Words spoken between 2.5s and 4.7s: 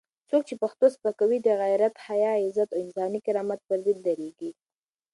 او انساني کرامت پر ضد درېږي.